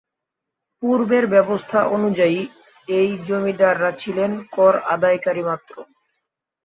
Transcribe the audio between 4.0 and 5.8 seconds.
ছিলেন কর-আদায়কারী মাত্র।